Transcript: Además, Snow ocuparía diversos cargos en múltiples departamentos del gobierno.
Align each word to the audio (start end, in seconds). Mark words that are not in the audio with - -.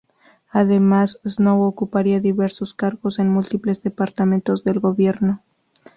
Además, 0.49 1.19
Snow 1.25 1.61
ocuparía 1.61 2.19
diversos 2.19 2.73
cargos 2.73 3.19
en 3.19 3.31
múltiples 3.31 3.83
departamentos 3.83 4.63
del 4.63 4.79
gobierno. 4.79 5.43